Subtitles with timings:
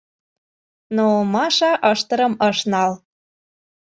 [0.95, 2.91] Но Маша ыштырым ыш нал.